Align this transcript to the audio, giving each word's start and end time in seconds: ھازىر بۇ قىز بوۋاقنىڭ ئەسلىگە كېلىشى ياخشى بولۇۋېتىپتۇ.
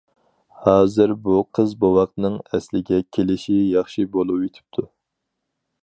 ھازىر 0.61 1.11
بۇ 1.27 1.35
قىز 1.57 1.75
بوۋاقنىڭ 1.83 2.39
ئەسلىگە 2.59 2.99
كېلىشى 3.19 3.59
ياخشى 3.77 4.11
بولۇۋېتىپتۇ. 4.17 4.89